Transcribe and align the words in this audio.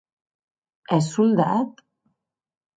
Ès 0.97 1.05
soldat? 1.13 1.61